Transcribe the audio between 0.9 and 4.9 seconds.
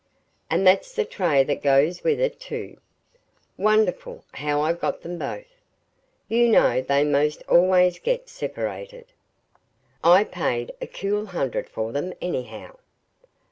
the tray that goes with it, too. Wonderful how I